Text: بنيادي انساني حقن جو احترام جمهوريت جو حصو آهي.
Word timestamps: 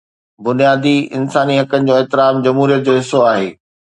بنيادي 0.43 0.93
انساني 1.17 1.55
حقن 1.59 1.85
جو 1.89 1.93
احترام 1.99 2.35
جمهوريت 2.47 2.81
جو 2.87 2.93
حصو 2.99 3.19
آهي. 3.33 3.47